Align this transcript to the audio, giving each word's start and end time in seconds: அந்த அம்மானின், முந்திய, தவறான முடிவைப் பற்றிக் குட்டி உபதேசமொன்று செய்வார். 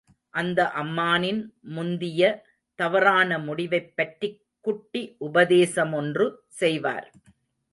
அந்த 0.33 0.71
அம்மானின், 0.75 1.41
முந்திய, 1.61 2.21
தவறான 2.75 3.39
முடிவைப் 3.39 3.95
பற்றிக் 3.95 4.41
குட்டி 4.61 5.15
உபதேசமொன்று 5.19 6.27
செய்வார். 6.47 7.11